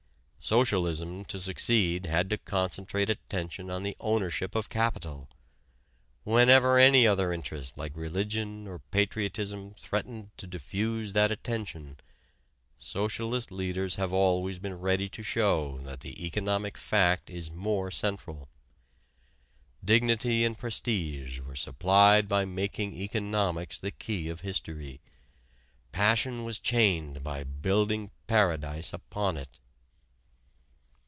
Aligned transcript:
Socialism 0.43 1.23
to 1.25 1.39
succeed 1.39 2.07
had 2.07 2.27
to 2.31 2.37
concentrate 2.37 3.11
attention 3.11 3.69
on 3.69 3.83
the 3.83 3.95
ownership 3.99 4.55
of 4.55 4.69
capital: 4.69 5.29
whenever 6.23 6.79
any 6.79 7.05
other 7.07 7.31
interest 7.31 7.77
like 7.77 7.95
religion 7.95 8.67
or 8.67 8.79
patriotism 8.79 9.75
threatened 9.75 10.31
to 10.37 10.47
diffuse 10.47 11.13
that 11.13 11.29
attention, 11.31 11.97
socialist 12.79 13.51
leaders 13.51 13.95
have 13.95 14.11
always 14.11 14.57
been 14.57 14.73
ready 14.73 15.07
to 15.09 15.21
show 15.21 15.77
that 15.81 15.99
the 15.99 16.25
economic 16.25 16.75
fact 16.75 17.29
is 17.29 17.51
more 17.51 17.91
central. 17.91 18.49
Dignity 19.85 20.43
and 20.43 20.57
prestige 20.57 21.39
were 21.39 21.55
supplied 21.55 22.27
by 22.27 22.45
making 22.45 22.95
economics 22.95 23.77
the 23.77 23.91
key 23.91 24.27
of 24.27 24.41
history; 24.41 24.99
passion 25.91 26.43
was 26.43 26.59
chained 26.59 27.23
by 27.23 27.43
building 27.43 28.09
paradise 28.25 28.91
upon 28.91 29.37
it. 29.37 29.59